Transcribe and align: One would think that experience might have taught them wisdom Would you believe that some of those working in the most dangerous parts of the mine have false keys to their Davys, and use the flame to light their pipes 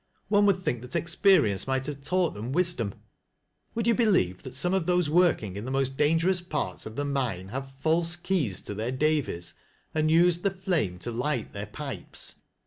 One 0.29 0.47
would 0.47 0.63
think 0.63 0.81
that 0.81 0.95
experience 0.95 1.67
might 1.67 1.85
have 1.85 2.01
taught 2.01 2.33
them 2.33 2.51
wisdom 2.53 2.95
Would 3.75 3.85
you 3.85 3.93
believe 3.93 4.41
that 4.41 4.55
some 4.55 4.73
of 4.73 4.87
those 4.87 5.11
working 5.11 5.55
in 5.55 5.63
the 5.63 5.69
most 5.69 5.95
dangerous 5.95 6.41
parts 6.41 6.87
of 6.87 6.95
the 6.95 7.05
mine 7.05 7.49
have 7.49 7.73
false 7.73 8.15
keys 8.15 8.61
to 8.61 8.73
their 8.73 8.91
Davys, 8.91 9.53
and 9.93 10.09
use 10.09 10.39
the 10.39 10.49
flame 10.49 10.97
to 10.97 11.11
light 11.11 11.53
their 11.53 11.67
pipes 11.67 12.41